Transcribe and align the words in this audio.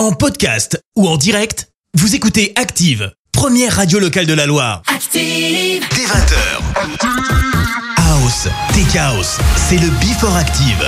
En 0.00 0.12
podcast 0.12 0.82
ou 0.96 1.06
en 1.06 1.18
direct, 1.18 1.68
vous 1.92 2.14
écoutez 2.14 2.54
Active, 2.56 3.12
première 3.32 3.76
radio 3.76 3.98
locale 3.98 4.24
de 4.24 4.32
la 4.32 4.46
Loire. 4.46 4.80
Active 4.86 5.84
Dès 5.94 6.06
20h. 6.06 6.62
House, 7.98 8.48
Tech 8.72 8.96
House, 8.96 9.36
c'est 9.56 9.76
le 9.76 9.90
Before 10.00 10.36
Active. 10.36 10.82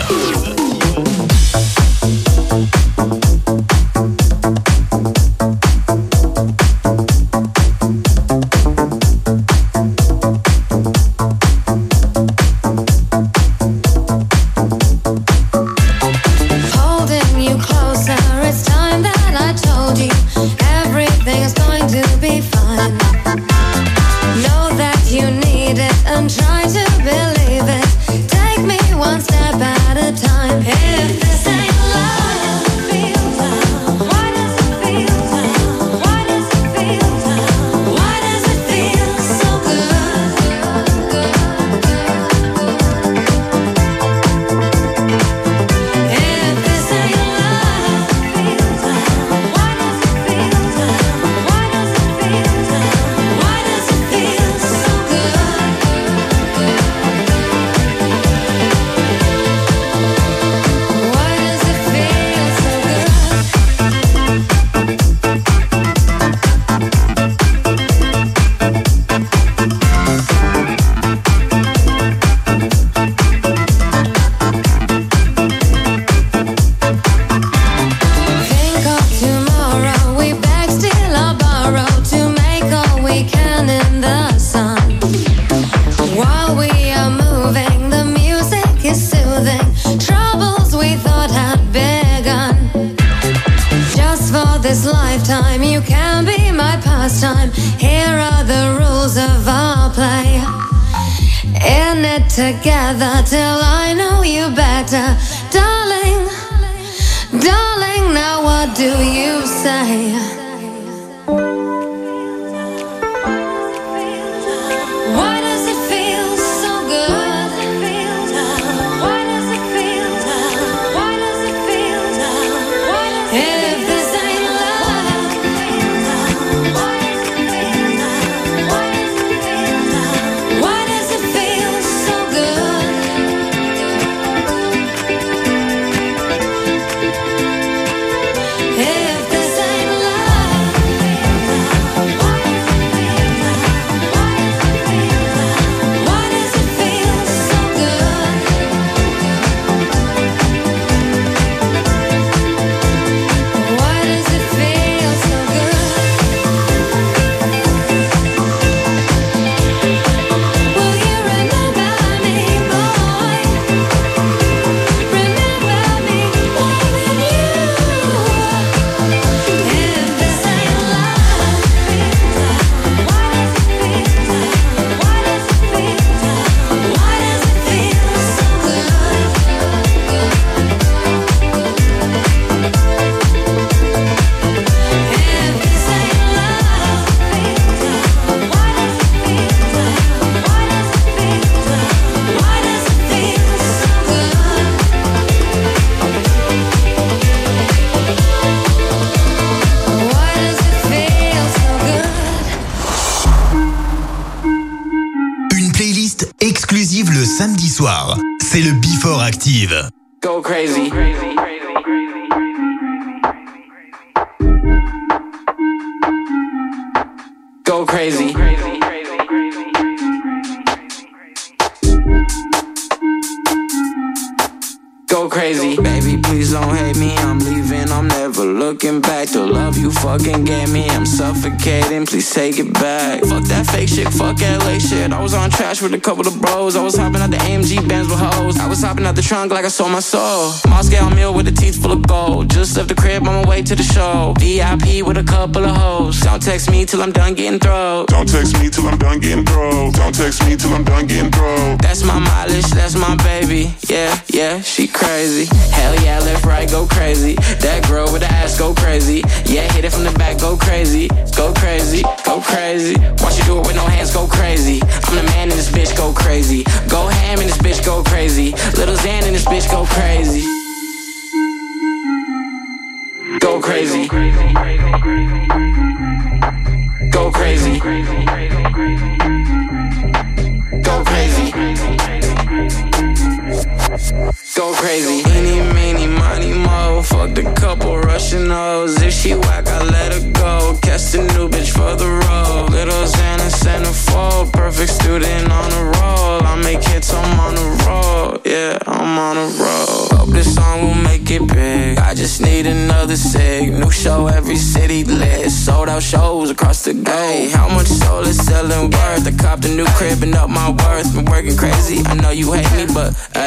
trunk 239.32 239.50
like 239.50 239.64
I 239.64 239.68
sold 239.68 239.92
my 239.92 240.00
soul. 240.00 240.52
Moscow 240.68 241.08
meal 241.08 241.32
with 241.32 241.46
the 241.46 241.52
teeth 241.52 241.80
full 241.80 241.92
of 241.92 242.06
gold. 242.06 242.50
Just 242.50 242.76
left 242.76 242.90
the 242.90 242.94
crib 242.94 243.26
on 243.26 243.34
my 243.40 243.48
way 243.48 243.62
to 243.62 243.74
the 243.74 243.82
show. 243.82 244.34
VIP 244.38 245.06
with 245.06 245.16
a 245.16 245.24
couple 245.24 245.64
of 245.64 245.74
hoes. 245.74 246.20
Don't 246.20 246.42
text 246.42 246.70
me 246.70 246.84
till 246.84 247.00
I'm 247.00 247.12
done 247.12 247.32
getting 247.32 247.58
thrown. 247.58 247.81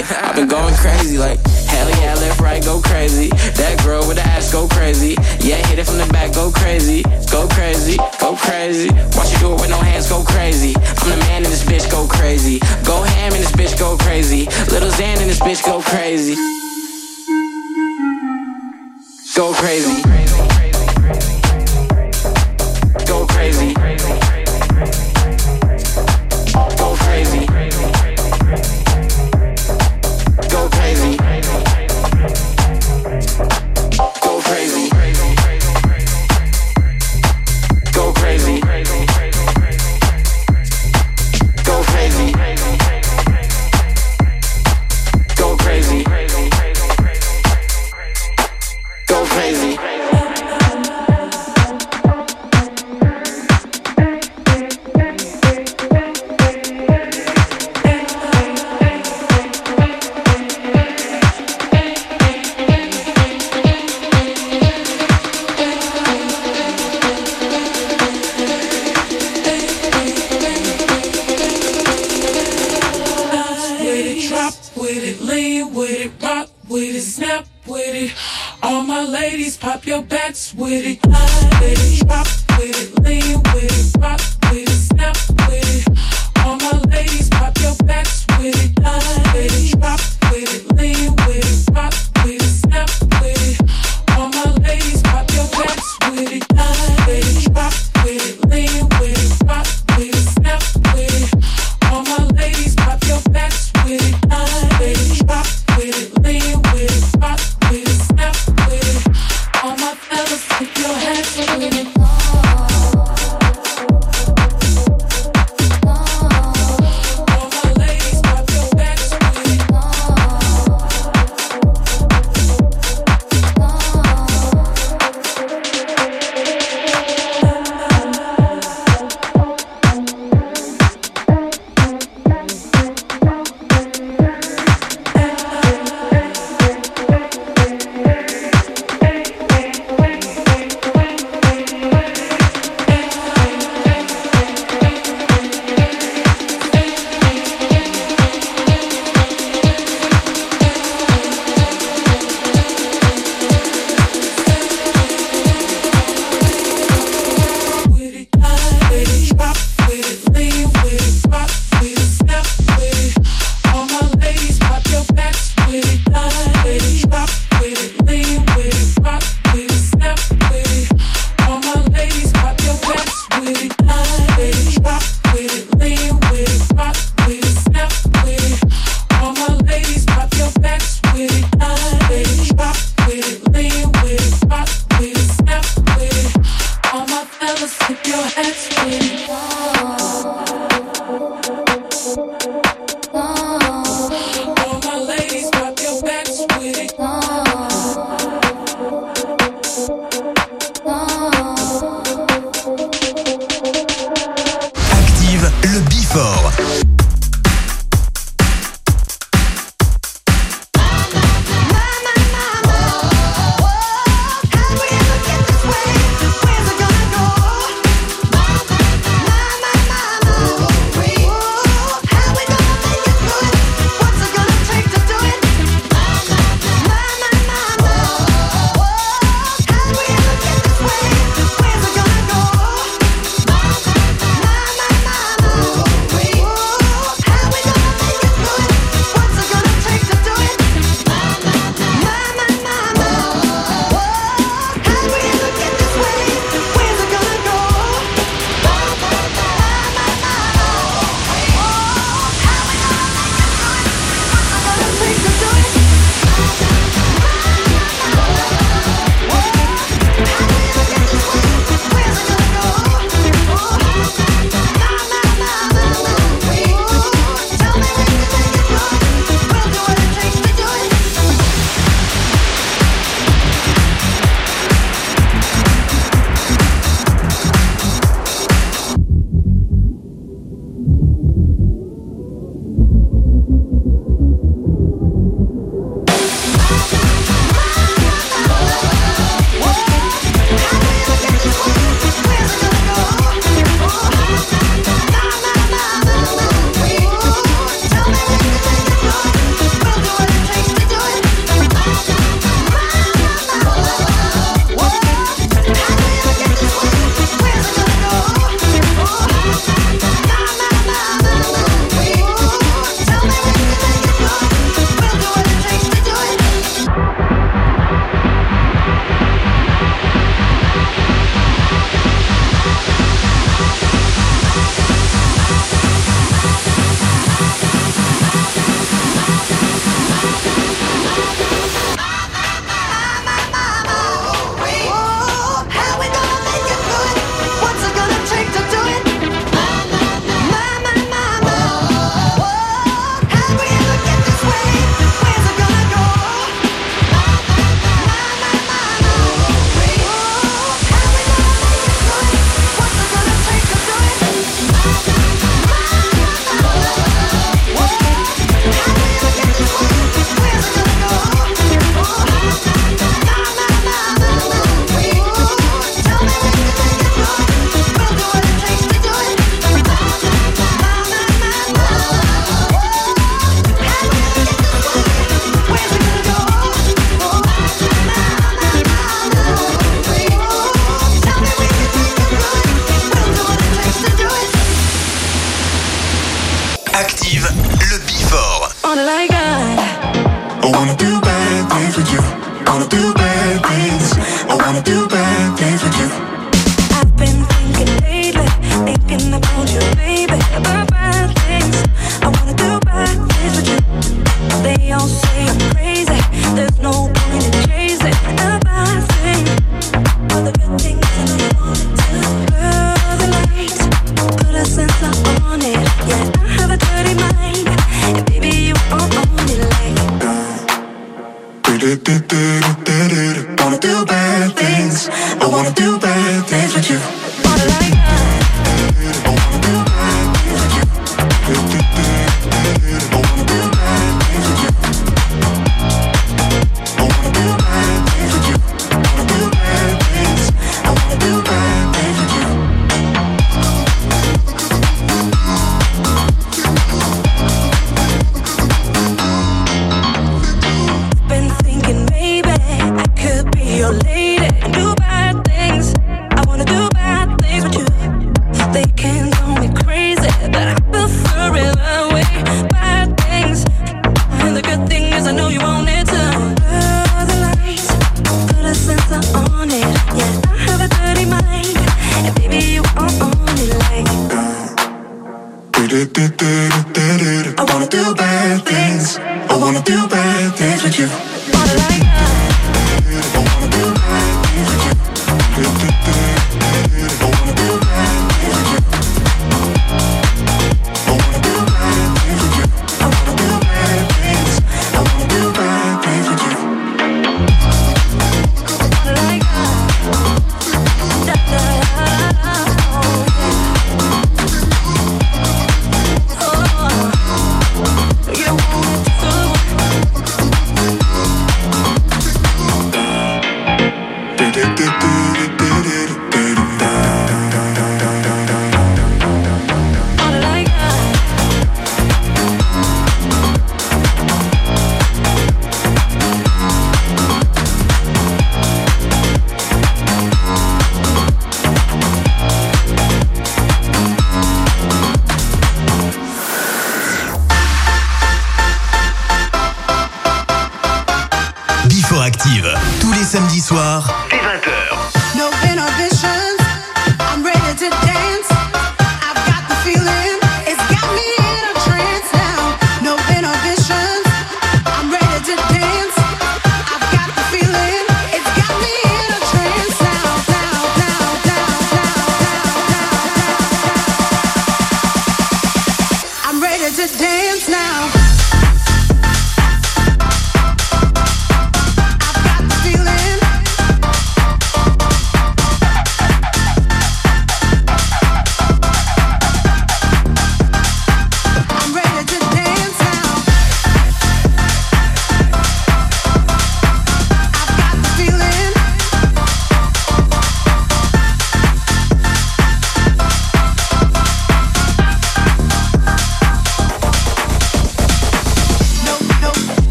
Like, 0.00 0.22
I've 0.24 0.34
been 0.34 0.48
going 0.48 0.74
crazy, 0.76 1.18
like, 1.18 1.38
hell 1.68 1.90
yeah, 2.00 2.14
left, 2.14 2.40
right, 2.40 2.64
go 2.64 2.80
crazy. 2.80 3.28
That 3.60 3.82
girl 3.84 4.00
with 4.08 4.16
the 4.16 4.22
ass 4.22 4.50
go 4.50 4.66
crazy. 4.66 5.12
Yeah, 5.40 5.60
hit 5.68 5.78
it 5.78 5.84
from 5.84 5.98
the 5.98 6.08
back, 6.10 6.32
go 6.32 6.50
crazy. 6.50 7.02
Go 7.30 7.46
crazy, 7.48 7.98
go 8.18 8.34
crazy. 8.34 8.88
Watch 9.12 9.30
you 9.32 9.38
do 9.40 9.52
it 9.52 9.60
with 9.60 9.68
no 9.68 9.76
hands, 9.76 10.08
go 10.08 10.24
crazy. 10.24 10.72
I'm 10.74 11.10
the 11.10 11.18
man 11.28 11.44
in 11.44 11.50
this 11.50 11.64
bitch, 11.64 11.90
go 11.90 12.06
crazy. 12.08 12.60
Go 12.86 13.02
ham 13.02 13.34
in 13.34 13.40
this 13.40 13.52
bitch, 13.52 13.78
go 13.78 13.98
crazy. 13.98 14.46
Little 14.72 14.88
Xan 14.88 15.20
in 15.20 15.28
this 15.28 15.40
bitch, 15.40 15.62
go 15.66 15.82
crazy. 15.82 16.34
Go 19.36 19.52
crazy. 19.52 20.02
Go 20.02 20.08
crazy. 20.08 20.59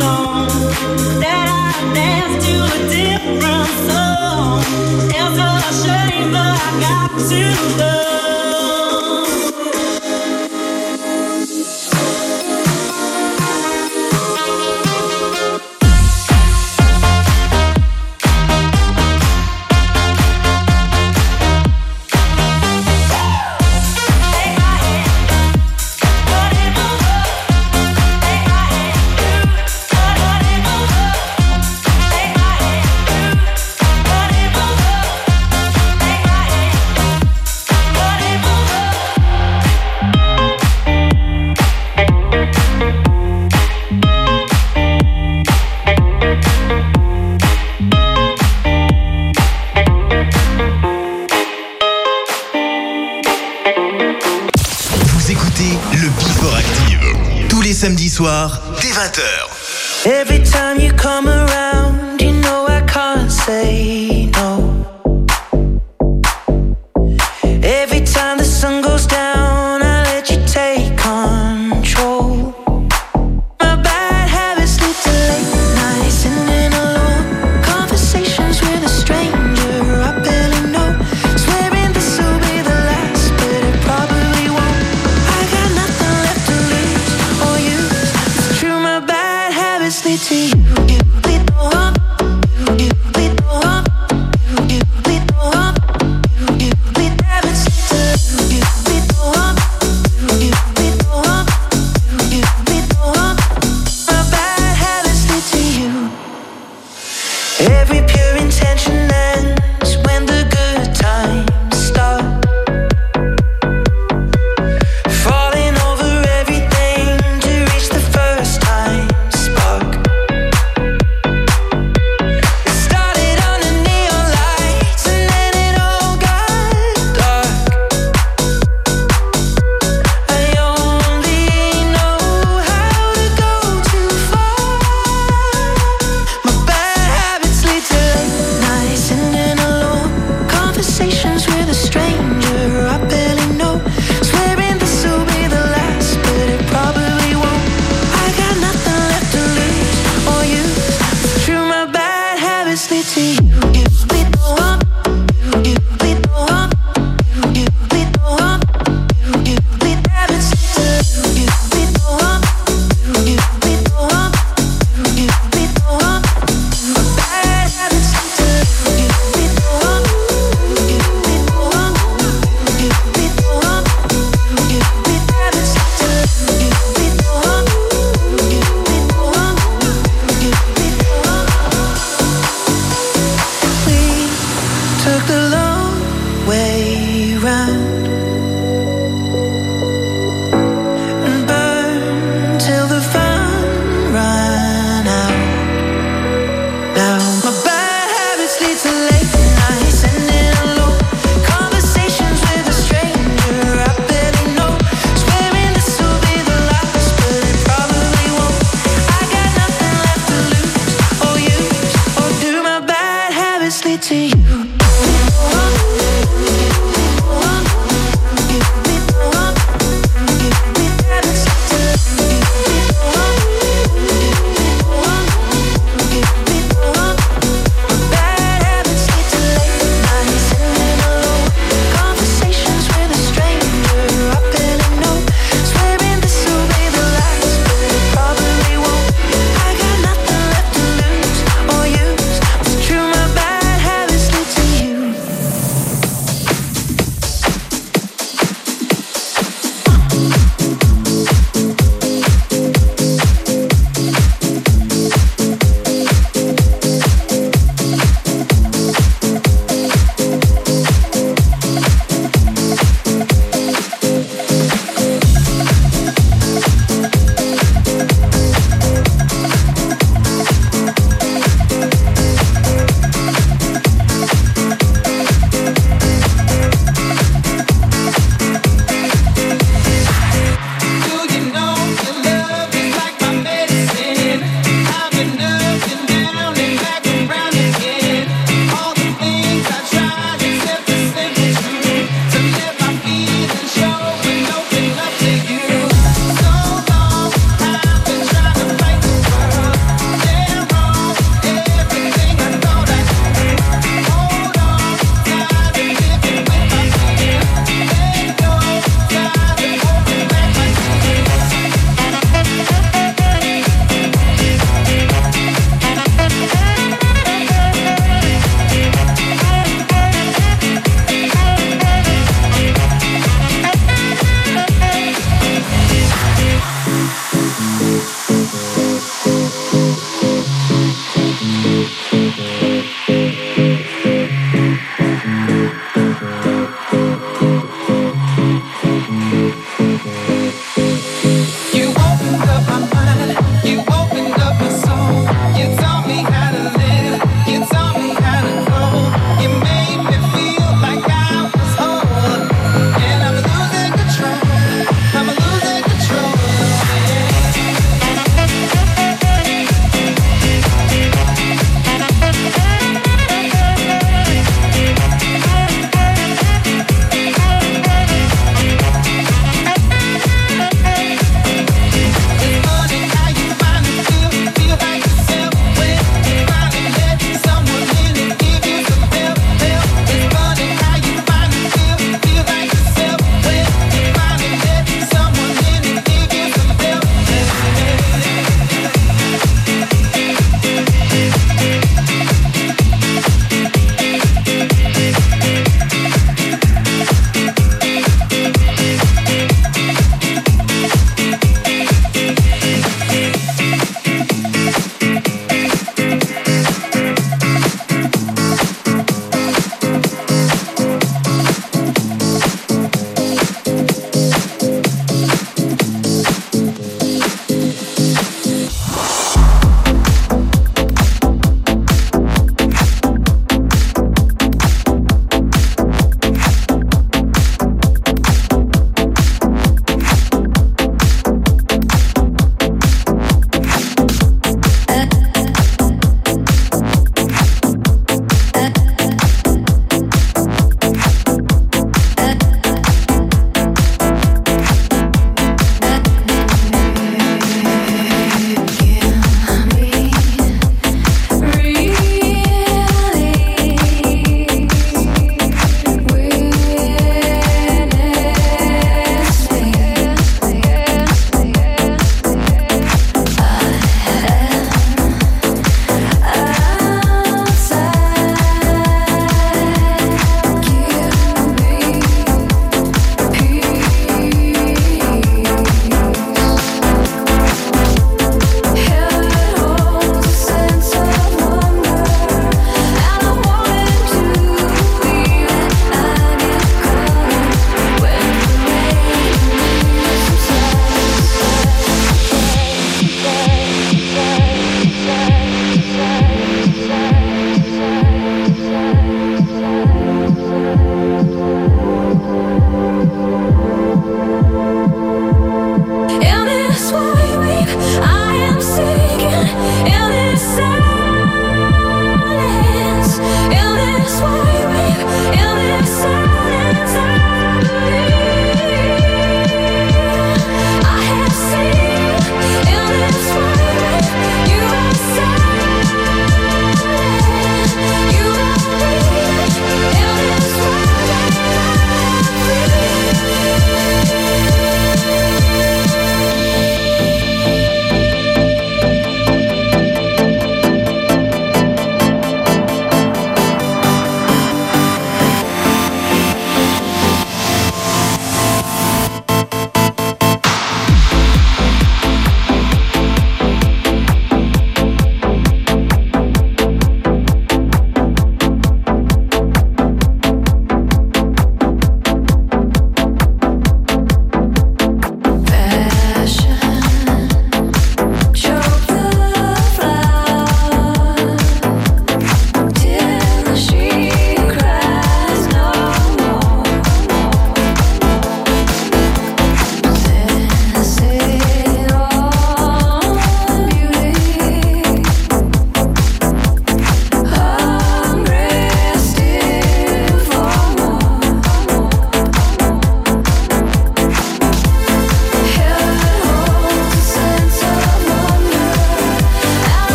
Vous 0.00 0.40
20h. 59.10 59.49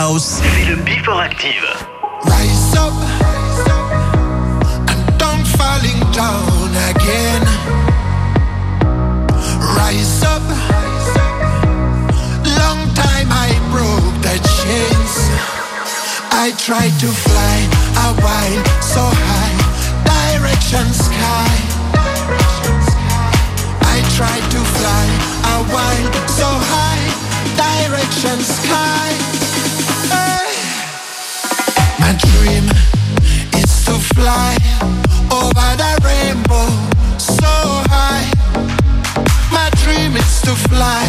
house. 0.00 0.40
C'est 0.42 0.64
le 0.64 0.76
Before 0.76 1.20
Active. 1.20 1.66
Rise 2.24 2.74
up, 2.76 2.96
and 4.90 5.18
don't 5.18 5.46
falling 5.58 6.00
down 6.12 6.70
again. 6.92 7.42
Rise 9.76 10.22
up, 10.34 10.46
long 12.60 12.80
time 12.94 13.28
I 13.46 13.50
broke 13.72 14.14
the 14.26 14.36
chains. 14.56 15.14
I 16.44 16.52
tried 16.66 16.94
to 17.04 17.08
fly, 17.26 17.56
a 18.06 18.10
while 18.24 18.62
so 18.94 19.04
high, 19.28 19.56
direction 20.12 20.86
sky. 21.08 21.52
I 23.94 23.98
tried 24.16 24.46
to 24.54 24.60
fly, 24.76 25.06
a 25.54 25.58
while 25.74 26.08
so 26.38 26.48
high, 26.72 27.04
direction 27.64 28.38
sky 28.40 29.39
dream 32.40 32.64
is 33.54 33.84
to 33.84 33.92
fly 34.14 34.56
over 35.30 35.68
the 35.82 35.92
rainbow 36.04 36.68
so 37.18 37.52
high. 37.92 38.28
My 39.52 39.68
dream 39.82 40.16
is 40.16 40.40
to 40.42 40.54
fly 40.68 41.04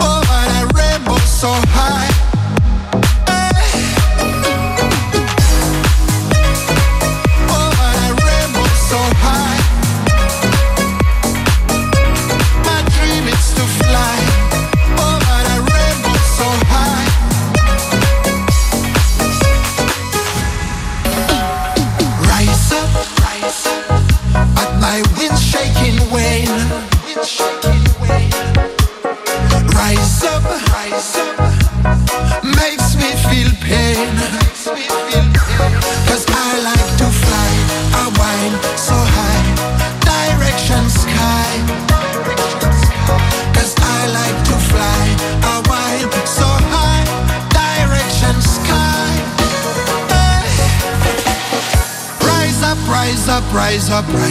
over 0.00 0.40
the 0.54 0.72
rainbow 0.74 1.18
so 1.18 1.52
high. 1.76 2.25
my 53.96 54.02
pride. 54.02 54.25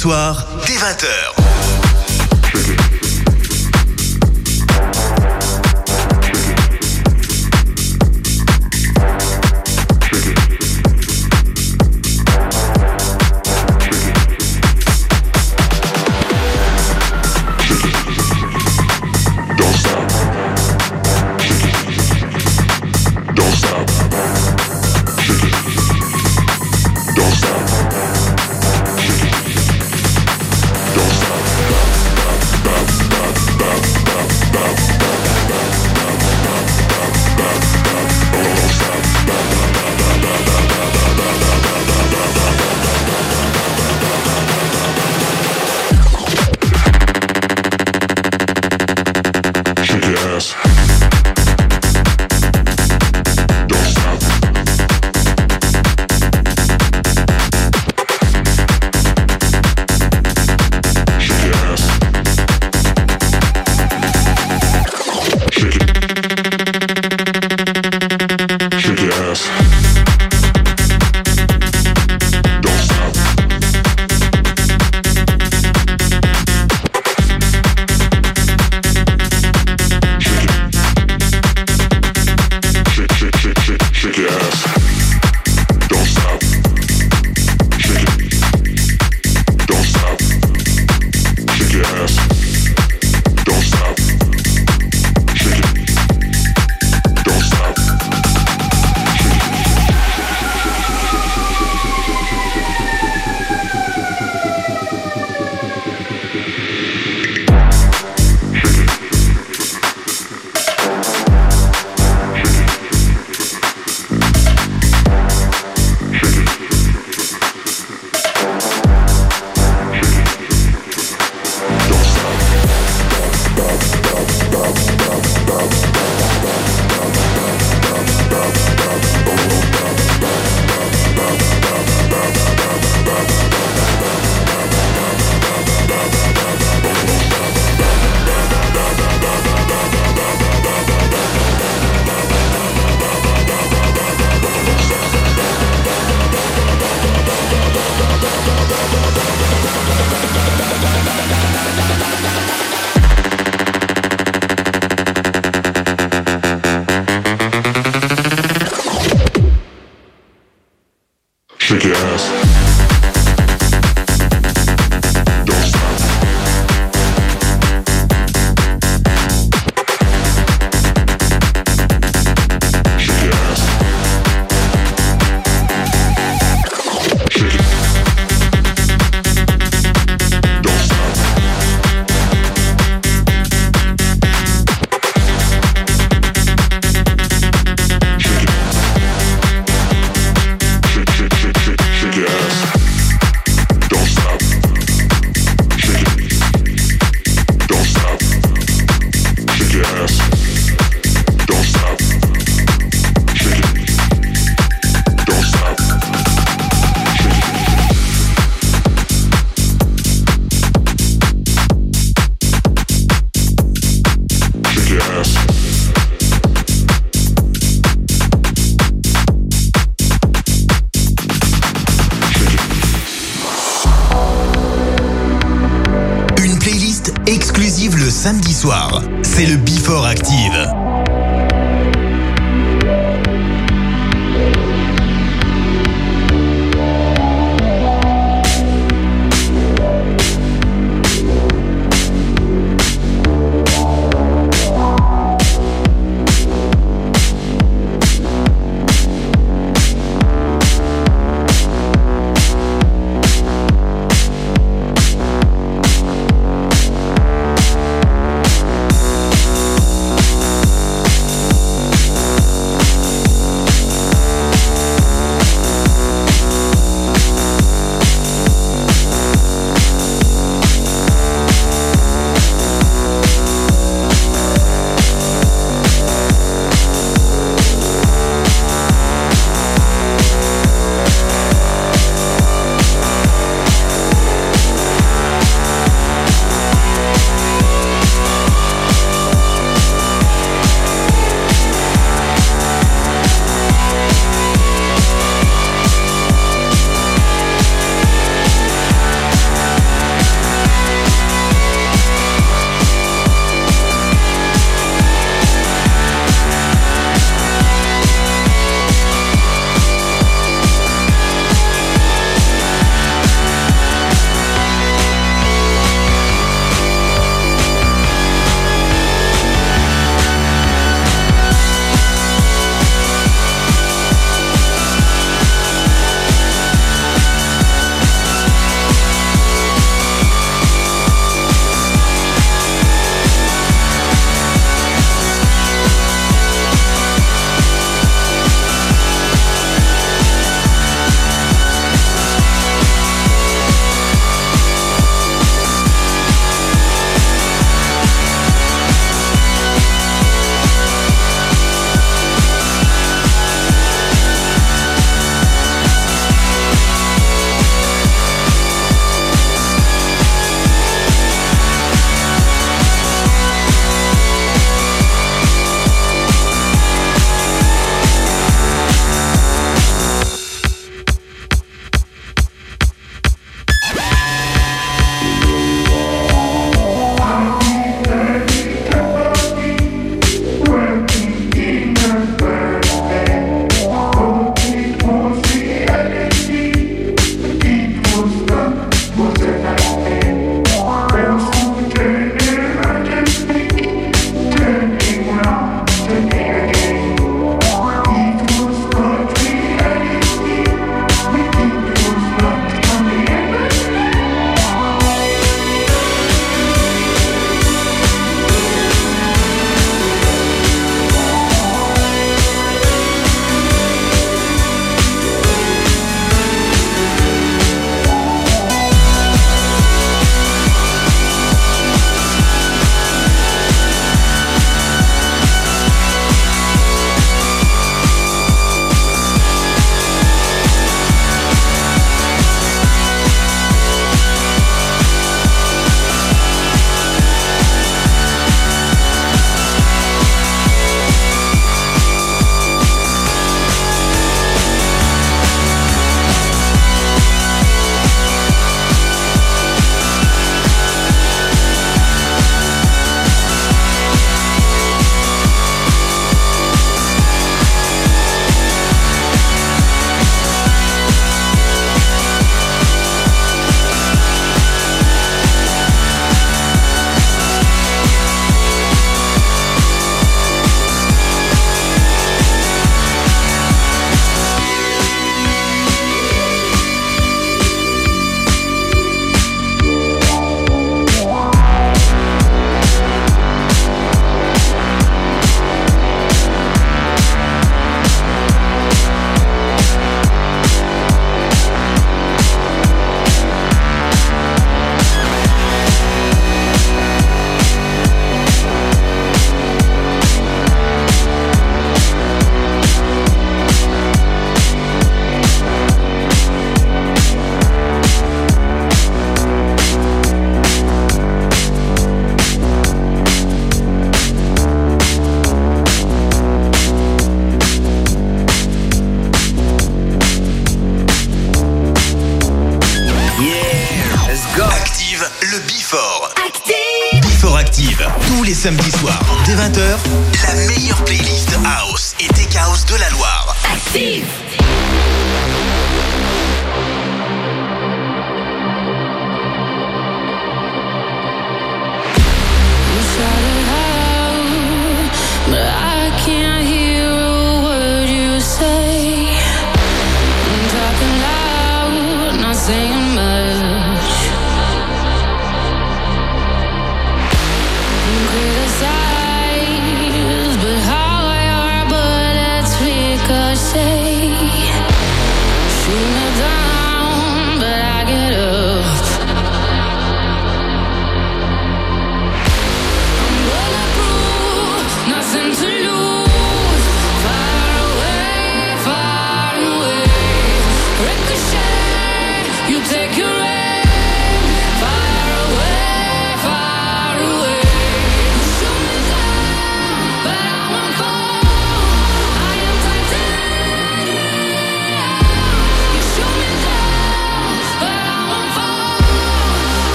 soir, 0.00 0.49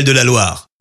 de 0.00 0.12
la 0.12 0.24
Loire. 0.24 0.71